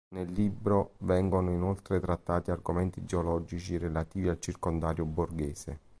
Nel 0.15 0.31
libro 0.31 0.93
vengono 1.01 1.51
inoltre 1.51 1.99
trattati 1.99 2.49
argomenti 2.49 3.05
geologici 3.05 3.77
relativi 3.77 4.29
al 4.29 4.39
circondario 4.39 5.05
borgese. 5.05 5.79